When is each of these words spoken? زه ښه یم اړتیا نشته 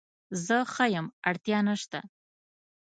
زه 0.45 0.57
ښه 0.73 0.85
یم 0.95 1.07
اړتیا 1.29 1.59
نشته 1.67 1.99